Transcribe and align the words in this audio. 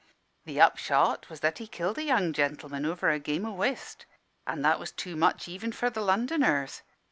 "The 0.45 0.59
upshot 0.59 1.29
was 1.29 1.41
that 1.41 1.59
he 1.59 1.67
killed 1.67 1.99
a 1.99 2.03
young 2.03 2.33
gentleman 2.33 2.87
over 2.87 3.11
a 3.11 3.19
game 3.19 3.45
o' 3.45 3.51
whist, 3.53 4.07
an' 4.47 4.63
that 4.63 4.79
was 4.79 4.91
too 4.91 5.15
much 5.15 5.47
even 5.47 5.71
for 5.71 5.91
the 5.91 6.01
Londoners. 6.01 6.81